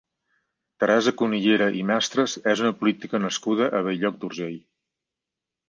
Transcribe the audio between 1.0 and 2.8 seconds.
Cunillera i Mestres és una